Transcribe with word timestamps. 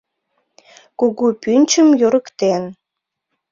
Кугу 0.99 1.25
пӱнчым 1.43 1.87
йӧрыктен. 1.99 2.63